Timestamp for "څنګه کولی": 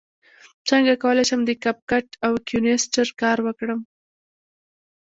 0.69-1.23